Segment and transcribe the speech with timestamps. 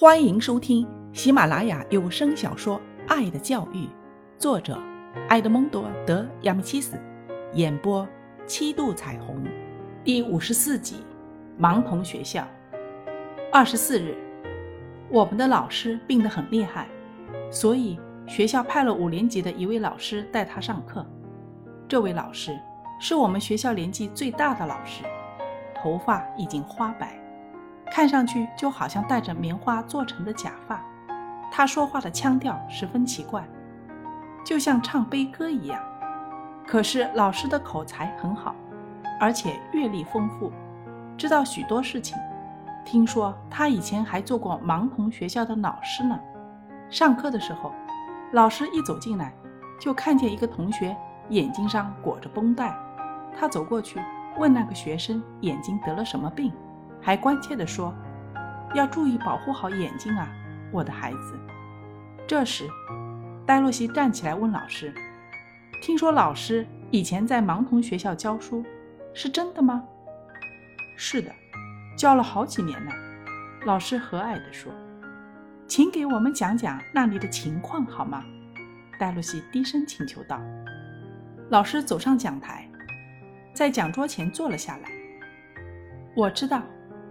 [0.00, 3.78] 欢迎收听喜马拉雅有声小说《爱的教育》，
[4.38, 4.80] 作者
[5.28, 6.96] 埃德蒙多·德亚米契斯，
[7.54, 8.06] 演播
[8.46, 9.42] 七度彩虹，
[10.04, 11.04] 第五十四集
[11.60, 12.42] 《盲童学校》。
[13.52, 14.16] 二十四日，
[15.10, 16.86] 我们的老师病得很厉害，
[17.50, 21.04] 所以学校派了五年级的一位老师带他上课。
[21.88, 22.56] 这位老师
[23.00, 25.02] 是我们学校年纪最大的老师，
[25.74, 27.18] 头发已经花白。
[27.90, 30.80] 看上去就好像戴着棉花做成的假发。
[31.50, 33.42] 他说话的腔调十分奇怪，
[34.44, 35.80] 就像唱悲歌一样。
[36.66, 38.54] 可是老师的口才很好，
[39.18, 40.52] 而且阅历丰富，
[41.16, 42.16] 知道许多事情。
[42.84, 46.18] 听说他以前还做过盲童学校的老师呢。
[46.90, 47.72] 上课的时候，
[48.32, 49.32] 老师一走进来，
[49.80, 50.96] 就看见一个同学
[51.30, 52.76] 眼睛上裹着绷带。
[53.38, 54.00] 他走过去
[54.38, 56.52] 问那个学生眼睛得了什么病。
[57.08, 57.94] 还关切地说
[58.76, 60.28] ：“要注意保护好眼睛啊，
[60.70, 61.38] 我的孩子。”
[62.28, 62.68] 这时，
[63.46, 64.92] 戴洛西站起来问老师
[65.80, 68.62] ：“听说老师以前在盲童学校教书，
[69.14, 69.82] 是真的吗
[70.98, 71.34] ？”“是的，
[71.96, 72.92] 教了好几年了。”
[73.64, 74.70] 老师和蔼地说。
[75.66, 78.22] “请给我们讲讲那里的情况好吗？”
[79.00, 80.38] 戴洛西低声请求道。
[81.48, 82.68] 老师走上讲台，
[83.54, 84.90] 在讲桌前坐了下来。
[86.14, 86.62] “我知道。”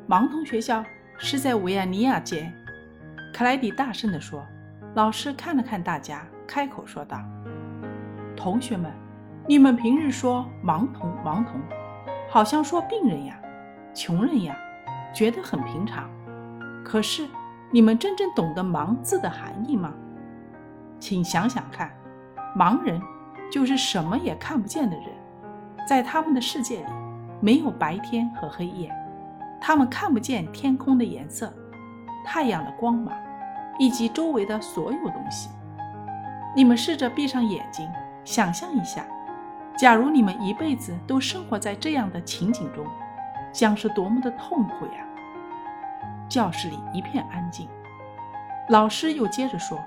[0.10, 0.86] 盲童学校
[1.18, 2.50] 是在维亚尼亚街，
[3.34, 4.42] 克莱迪大声地说。
[4.96, 7.20] 老师看了看大家，开口说道
[8.38, 8.90] ：“同学们，
[9.46, 11.60] 你们平日说盲童，盲童，
[12.30, 13.38] 好像说病人呀、
[13.94, 14.58] 穷人呀，
[15.14, 16.10] 觉得很平常。
[16.86, 17.28] 可是，
[17.70, 19.94] 你们真正懂得‘盲’字的含义吗？
[21.02, 21.92] 请想想看，
[22.56, 23.00] 盲人
[23.52, 25.06] 就是什么也看不见的人，
[25.86, 26.92] 在他们的世界里，
[27.42, 28.90] 没有白天和黑夜。”
[29.60, 31.52] 他们看不见天空的颜色、
[32.26, 33.14] 太阳的光芒，
[33.80, 35.50] 以及周围的所有东西。
[36.56, 37.88] 你们试着闭上眼睛，
[38.24, 39.06] 想象一下，
[39.78, 42.86] 假如你们一辈子都生活在这样的情景中，
[43.52, 45.06] 将是多么的痛苦呀！
[46.30, 47.68] 教室里一片安静。
[48.70, 49.80] 老师又接着说：“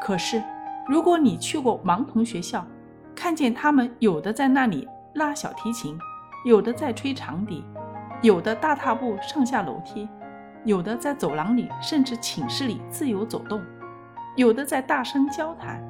[0.00, 0.42] 可是，
[0.86, 2.66] 如果你去过盲童学校，
[3.14, 5.98] 看见他们有的在那里拉小提琴，
[6.44, 7.64] 有的在吹长笛。”
[8.22, 10.06] 有的大踏步上下楼梯，
[10.64, 13.62] 有的在走廊里甚至寝室里自由走动，
[14.36, 15.82] 有的在大声交谈。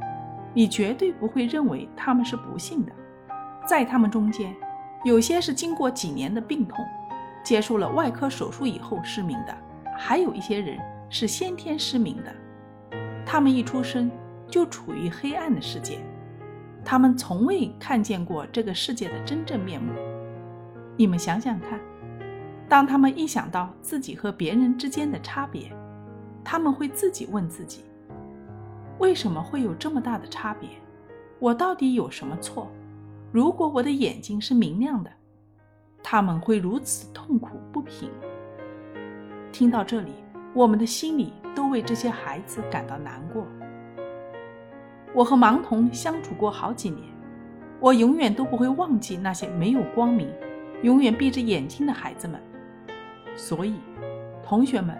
[0.54, 2.92] 你绝对不会认为他们是不幸的。
[3.66, 4.54] 在他们中间，
[5.02, 6.84] 有些是经过几年的病痛，
[7.42, 9.52] 接受了外科手术以后失明的；
[9.98, 12.32] 还有一些人是先天失明的。
[13.26, 14.08] 他们一出生
[14.48, 15.98] 就处于黑暗的世界，
[16.84, 19.92] 他们从未看见过这个世界的真正面目。
[20.96, 21.80] 你们想想看。
[22.70, 25.72] 当他们一想到自己和别人之间的差别，
[26.44, 27.82] 他们会自己问自己：
[29.00, 30.68] 为什么会有这么大的差别？
[31.40, 32.68] 我到底有什么错？
[33.32, 35.10] 如果我的眼睛是明亮的，
[36.00, 38.08] 他们会如此痛苦不平。
[39.50, 40.12] 听到这里，
[40.54, 43.44] 我们的心里都为这些孩子感到难过。
[45.12, 47.02] 我和盲童相处过好几年，
[47.80, 50.32] 我永远都不会忘记那些没有光明、
[50.84, 52.40] 永远闭着眼睛的孩子们。
[53.36, 53.80] 所以，
[54.42, 54.96] 同学们，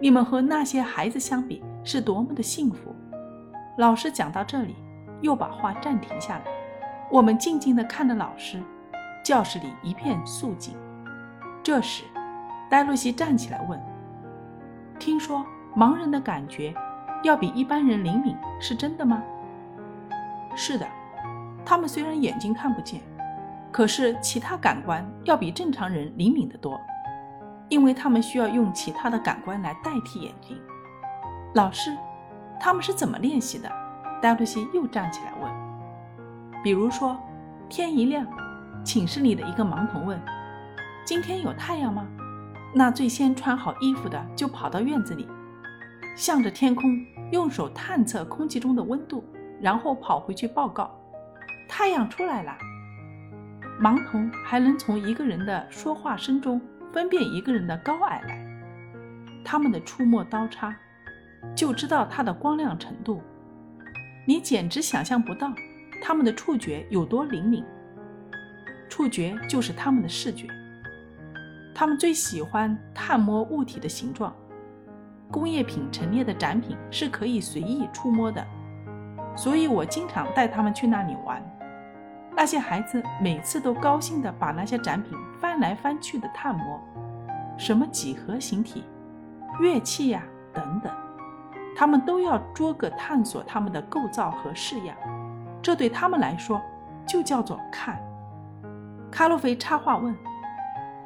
[0.00, 2.94] 你们和那些孩子相比是多么的幸福！
[3.76, 4.74] 老师讲到这里，
[5.20, 6.44] 又把话暂停下来。
[7.10, 8.60] 我们静静地看着老师，
[9.24, 10.74] 教室里一片肃静。
[11.62, 12.04] 这时，
[12.68, 13.80] 戴洛西站起来问
[14.98, 15.44] ：“听说
[15.76, 16.74] 盲人的感觉
[17.22, 19.22] 要比一般人灵敏，是真的吗
[20.56, 20.86] ？”“是的，
[21.64, 23.00] 他们虽然眼睛看不见，
[23.70, 26.78] 可是其他感官要比正常人灵敏得多。”
[27.68, 30.58] 因为他们需要用其他的感官来代替眼睛。
[31.54, 31.96] 老师，
[32.60, 33.70] 他们是怎么练习的？
[34.20, 36.62] 戴洛西又站起来问。
[36.62, 37.16] 比如说，
[37.68, 38.26] 天一亮，
[38.84, 40.20] 寝室里的一个盲童问
[41.06, 42.06] ：“今天有太阳吗？”
[42.74, 45.26] 那最先穿好衣服的就跑到院子里，
[46.16, 46.98] 向着天空
[47.30, 49.24] 用手探测空气中的温度，
[49.60, 50.90] 然后跑回去报告
[51.68, 52.52] ：“太阳出来了。”
[53.80, 56.60] 盲童还能从一个人的说话声中。
[56.92, 58.44] 分辨一个人的高矮来，
[59.44, 60.74] 他们的触摸刀叉，
[61.54, 63.22] 就知道它的光亮程度。
[64.26, 65.52] 你简直想象不到
[66.02, 67.64] 他们的触觉有多灵敏。
[68.88, 70.48] 触觉就是他们的视觉。
[71.74, 74.34] 他们最喜欢探摸物体的形状。
[75.30, 78.44] 工业品陈列的展品是可以随意触摸的，
[79.36, 81.42] 所以我经常带他们去那里玩。
[82.38, 86.80] 那些孩子每次都高兴地把那些展品翻来翻去的探摸，
[87.58, 88.84] 什么几何形体、
[89.58, 90.22] 乐器呀、
[90.54, 90.92] 等等，
[91.76, 94.96] 他们都要捉个探索他们的构造和式样，
[95.60, 96.62] 这对他们来说
[97.04, 97.98] 就叫做看。
[99.10, 100.14] 卡洛菲插话问：“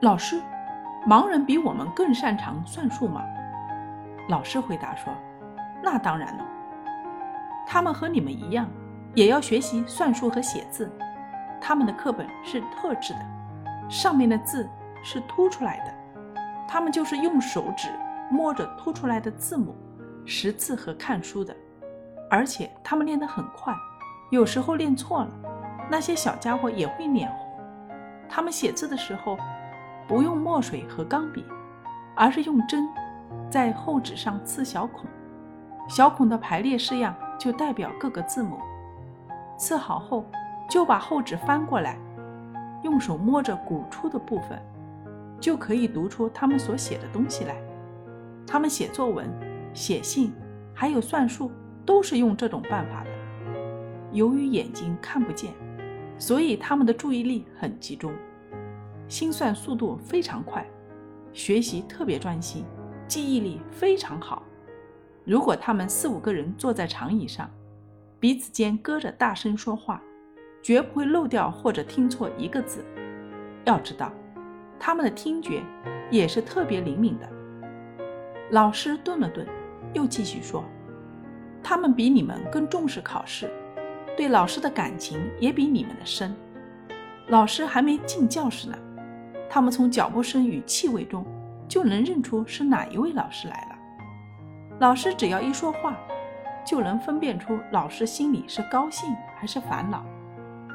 [0.02, 0.38] 老师，
[1.08, 3.22] 盲人比我们更擅长算术吗？”
[4.28, 5.10] 老师回答说
[5.82, 6.44] ：“那当然了，
[7.66, 8.68] 他们和你们一样，
[9.14, 10.92] 也要学习算术和写字。
[11.64, 13.20] 他们的课本是特制的，
[13.88, 14.68] 上面的字
[15.00, 16.34] 是凸出来的，
[16.68, 17.88] 他们就是用手指
[18.28, 19.72] 摸着凸出来的字母
[20.26, 21.54] 识字和看书的。
[22.28, 23.72] 而且他们练得很快，
[24.30, 25.30] 有时候练错了，
[25.88, 27.48] 那些小家伙也会脸红。
[28.28, 29.38] 他们写字的时候，
[30.08, 31.44] 不用墨水和钢笔，
[32.16, 32.88] 而是用针。”
[33.48, 35.04] 在厚纸上刺小孔，
[35.88, 38.58] 小孔的排列式样就代表各个字母。
[39.58, 40.24] 刺好后，
[40.68, 41.98] 就把厚纸翻过来，
[42.82, 44.60] 用手摸着鼓出的部分，
[45.40, 47.56] 就可以读出他们所写的东西来。
[48.46, 49.28] 他们写作文、
[49.72, 50.32] 写信，
[50.74, 51.50] 还有算术，
[51.84, 53.10] 都是用这种办法的。
[54.12, 55.52] 由于眼睛看不见，
[56.18, 58.12] 所以他们的注意力很集中，
[59.08, 60.66] 心算速度非常快，
[61.32, 62.64] 学习特别专心。
[63.08, 64.42] 记忆力非常好。
[65.24, 67.50] 如果他们四五个人坐在长椅上，
[68.18, 70.02] 彼此间隔着大声说话，
[70.62, 72.84] 绝不会漏掉或者听错一个字。
[73.64, 74.12] 要知道，
[74.78, 75.62] 他们的听觉
[76.10, 77.28] 也是特别灵敏的。
[78.50, 79.46] 老师顿了顿，
[79.92, 80.64] 又继续说
[81.62, 83.50] ：“他们比你们更重视考试，
[84.16, 86.34] 对老师的感情也比你们的深。
[87.28, 88.78] 老师还没进教室呢，
[89.50, 91.26] 他们从脚步声与气味中。”
[91.68, 93.78] 就能认出是哪一位老师来了。
[94.78, 95.96] 老师只要一说话，
[96.66, 100.04] 就能分辨出老师心里是高兴还是烦恼。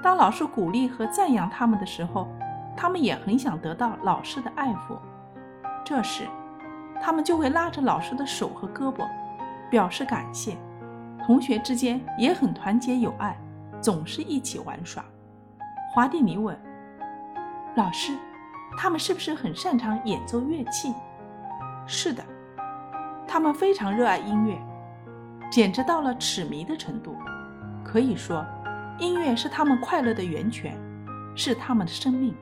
[0.01, 2.27] 当老师鼓励和赞扬他们的时候，
[2.75, 4.97] 他们也很想得到老师的爱抚。
[5.83, 6.27] 这时，
[7.01, 9.07] 他们就会拉着老师的手和胳膊，
[9.69, 10.55] 表示感谢。
[11.25, 13.37] 同学之间也很团结友爱，
[13.81, 15.03] 总是一起玩耍。
[15.93, 16.57] 华蒂尼问
[17.75, 18.17] 老师。
[18.79, 20.93] 他们是不是很擅长演奏乐器？
[21.87, 22.23] 是的，
[23.27, 24.55] 他们非常热爱音乐，
[25.49, 27.15] 简直到了痴迷的程度。
[27.83, 28.45] 可以说，
[28.99, 30.75] 音乐是他们快乐的源泉，
[31.35, 32.33] 是他们的生命。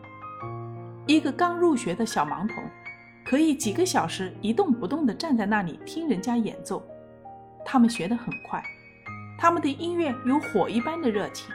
[1.06, 2.63] 一个刚入学的小盲童，
[3.25, 6.81] 可以几个小时一动不动地站在那里听人家演奏。
[7.66, 8.63] 他们学得很快，
[9.38, 11.54] 他们对音乐有火一般的热情。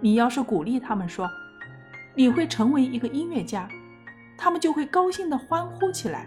[0.00, 1.28] 你要是鼓励他们说，
[2.14, 3.68] 你会成为一个音乐家。
[4.38, 6.26] 他们就会高兴地欢呼起来。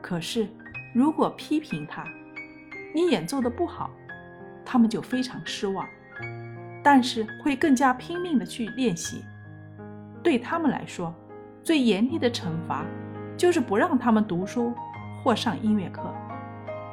[0.00, 0.48] 可是，
[0.94, 2.04] 如果批评他，
[2.94, 3.90] 你演奏的不好，
[4.64, 5.86] 他们就非常失望，
[6.90, 9.22] 但是会更加拼命地去练习。
[10.22, 11.14] 对他们来说，
[11.62, 12.82] 最严厉的惩罚
[13.36, 14.72] 就是不让他们读书
[15.22, 16.02] 或上音乐课。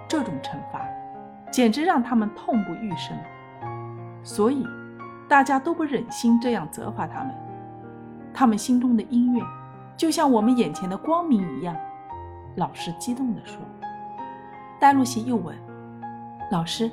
[0.05, 0.85] 这种惩罚
[1.49, 3.17] 简直让他们痛不欲生，
[4.21, 4.67] 所以
[5.29, 7.33] 大家都不忍心这样责罚他们。
[8.33, 9.41] 他们心中的音乐。
[9.95, 11.73] 就像我们眼前的光明一样，
[12.57, 13.61] 老师激动地说。
[14.77, 15.55] 戴露西又问
[16.51, 16.91] ：“老师，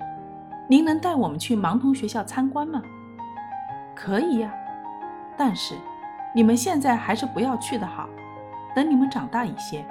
[0.73, 2.81] 您能带我们去盲童学校参观吗
[3.95, 4.51] ？”“可以呀，
[5.37, 5.75] 但是
[6.35, 8.09] 你们现在还是不要去的好。
[8.75, 9.85] 等你们长大一些，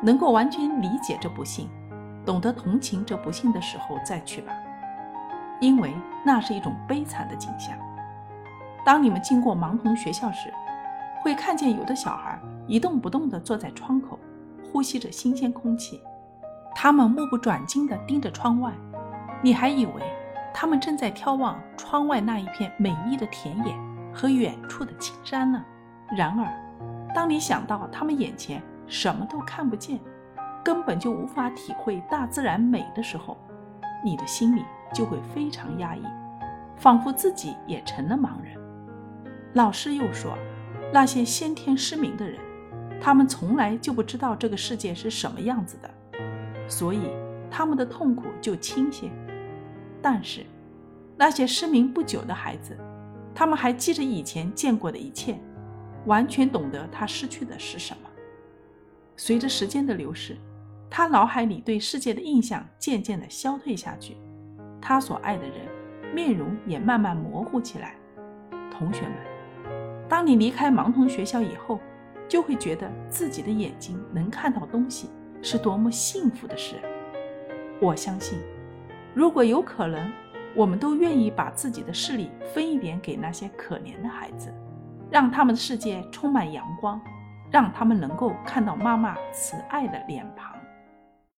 [0.00, 1.68] 能够完全理解这不幸，
[2.24, 4.52] 懂得同情这不幸的时候再去吧，
[5.58, 5.92] 因为
[6.22, 7.76] 那是一种悲惨的景象。
[8.84, 10.54] 当你们经过盲童学校时。”
[11.20, 14.18] 会看见有的小孩一动不动地坐在窗口，
[14.72, 16.02] 呼吸着新鲜空气，
[16.74, 18.72] 他们目不转睛地盯着窗外，
[19.40, 20.02] 你还以为
[20.54, 23.74] 他们正在眺望窗外那一片美丽的田野
[24.12, 25.64] 和远处的青山呢。
[26.16, 29.98] 然而，当你想到他们眼前什么都看不见，
[30.62, 33.36] 根本就无法体会大自然美的时候，
[34.04, 36.02] 你的心里就会非常压抑，
[36.76, 38.56] 仿佛自己也成了盲人。
[39.54, 40.36] 老师又说。
[40.94, 42.38] 那些先天失明的人，
[43.00, 45.90] 他们从来就不知道这个世界是什么样子的，
[46.68, 47.08] 所以
[47.50, 49.10] 他们的痛苦就轻些。
[50.02, 50.44] 但是，
[51.16, 52.76] 那些失明不久的孩子，
[53.32, 55.38] 他们还记着以前见过的一切，
[56.06, 58.10] 完全懂得他失去的是什么。
[59.16, 60.36] 随着时间的流逝，
[60.90, 64.16] 他脑海里对世界的印象渐渐地消退下去，
[64.80, 65.54] 他所爱的人
[66.12, 67.94] 面容也慢慢模糊起来。
[68.70, 69.12] 同学们。
[70.08, 71.80] 当你离开盲童学校以后，
[72.28, 75.08] 就会觉得自己的眼睛能看到东西
[75.40, 76.74] 是多么幸福的事。
[77.80, 78.38] 我相信，
[79.14, 80.10] 如果有可能，
[80.54, 84.52] 我们都愿意把自己的视力分一点给那些可怜的孩子，
[85.10, 87.00] 让他们的世界充满阳光，
[87.50, 90.51] 让他们能够看到妈妈慈爱的脸庞。